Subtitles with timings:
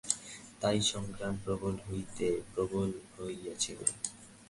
[0.61, 3.79] তাই সংগ্রাম প্রবল হইতে প্রবলতর হইয়াছিল।